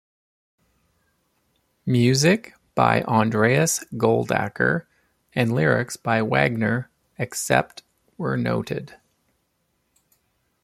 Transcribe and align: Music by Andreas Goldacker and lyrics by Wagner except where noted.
Music 1.85 2.55
by 2.73 3.03
Andreas 3.03 3.85
Goldacker 3.93 4.87
and 5.33 5.53
lyrics 5.53 5.95
by 5.95 6.23
Wagner 6.23 6.89
except 7.19 7.83
where 8.17 8.35
noted. 8.35 8.95